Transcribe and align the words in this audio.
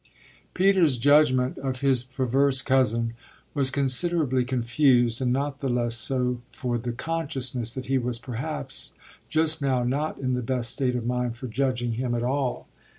Peter's 0.55 0.97
judgement 0.97 1.59
of 1.59 1.81
his 1.81 2.03
perverse 2.03 2.63
cousin 2.63 3.13
was 3.53 3.69
considerably 3.69 4.43
confused, 4.43 5.21
and 5.21 5.31
not 5.31 5.59
the 5.59 5.69
less 5.69 5.93
so 5.93 6.41
for 6.51 6.79
the 6.79 6.91
consciousness 6.91 7.71
that 7.75 7.85
he 7.85 7.99
was 7.99 8.17
perhaps 8.17 8.93
just 9.29 9.61
now 9.61 9.83
not 9.83 10.17
in 10.17 10.33
the 10.33 10.41
best 10.41 10.71
state 10.71 10.95
of 10.95 11.05
mind 11.05 11.37
for 11.37 11.45
judging 11.45 11.91
him 11.91 12.15
at 12.15 12.23
all. 12.23 12.67